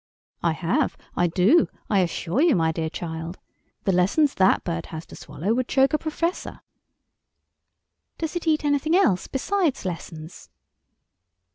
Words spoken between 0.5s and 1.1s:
have,